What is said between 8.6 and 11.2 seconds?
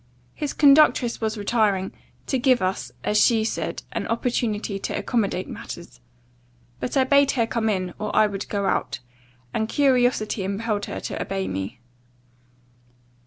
out; and curiosity impelled her